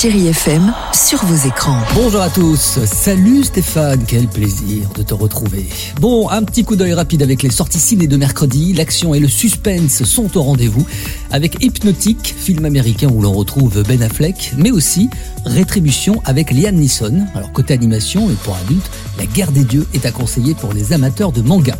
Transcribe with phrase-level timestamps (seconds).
[0.00, 1.78] Chéri FM sur vos écrans.
[1.94, 5.68] Bonjour à tous, salut Stéphane, quel plaisir de te retrouver.
[6.00, 8.72] Bon, un petit coup d'œil rapide avec les sorties ciné de mercredi.
[8.72, 10.86] L'action et le suspense sont au rendez-vous
[11.30, 15.10] avec Hypnotique, film américain où l'on retrouve Ben Affleck, mais aussi
[15.44, 17.26] Rétribution avec Liam Neeson.
[17.34, 18.90] Alors côté animation et pour adultes,
[19.20, 21.76] La guerre des dieux est à conseiller pour les amateurs de manga.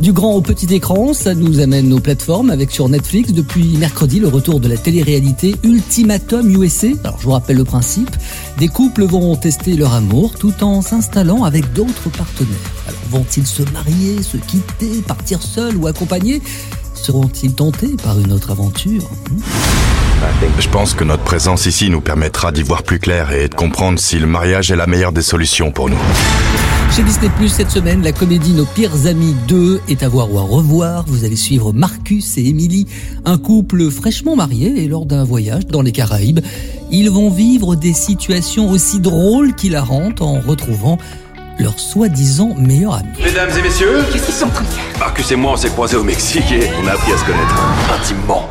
[0.00, 4.18] Du grand au petit écran, ça nous amène aux plateformes avec sur Netflix depuis mercredi
[4.18, 6.88] le retour de la télé-réalité Ultimatum USA.
[7.04, 8.10] Alors je vous rappelle le principe,
[8.58, 12.58] des couples vont tester leur amour tout en s'installant avec d'autres partenaires.
[12.88, 16.42] Alors vont-ils se marier, se quitter, partir seuls ou accompagnés?
[16.94, 19.08] Seront-ils tentés par une autre aventure?
[20.58, 23.98] Je pense que notre présence ici nous permettra d'y voir plus clair et de comprendre
[23.98, 25.96] si le mariage est la meilleure des solutions pour nous.
[26.94, 30.38] Chez Disney Plus cette semaine, la comédie Nos pires amis 2 est à voir ou
[30.38, 31.04] à revoir.
[31.06, 32.86] Vous allez suivre Marcus et Emily,
[33.24, 36.40] un couple fraîchement marié et lors d'un voyage dans les Caraïbes,
[36.90, 40.98] ils vont vivre des situations aussi drôles qu'hilarantes en retrouvant
[41.58, 43.08] leur soi-disant meilleur ami.
[43.22, 44.98] Mesdames et messieurs, Qu'est-ce qu'ils sont en train de faire?
[44.98, 47.62] Marcus et moi on s'est croisés au Mexique et on a appris à se connaître
[47.98, 48.49] intimement.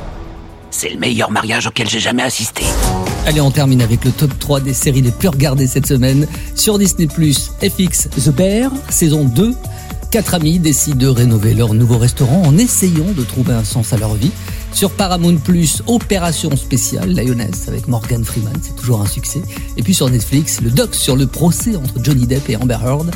[0.82, 2.64] C'est le meilleur mariage auquel j'ai jamais assisté.
[3.26, 6.26] Allez, on termine avec le top 3 des séries les plus regardées cette semaine.
[6.56, 9.54] Sur Disney+, FX The Bear, saison 2.
[10.10, 13.98] Quatre amis décident de rénover leur nouveau restaurant en essayant de trouver un sens à
[13.98, 14.32] leur vie.
[14.72, 15.36] Sur Paramount+,
[15.88, 19.42] Opération spéciale, Lioness avec Morgan Freeman, c'est toujours un succès.
[19.76, 23.12] Et puis sur Netflix, le doc sur le procès entre Johnny Depp et Amber Heard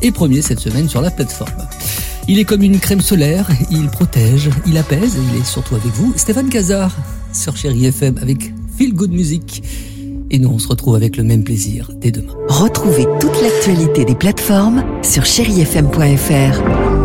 [0.00, 1.66] est premier cette semaine sur la plateforme.
[2.30, 6.12] Il est comme une crème solaire, il protège, il apaise il est surtout avec vous.
[6.14, 6.96] Stéphane Cazard
[7.32, 9.64] sur Chéri FM avec Feel Good Music.
[10.30, 12.34] Et nous, on se retrouve avec le même plaisir dès demain.
[12.46, 16.99] Retrouvez toute l'actualité des plateformes sur chérifm.fr.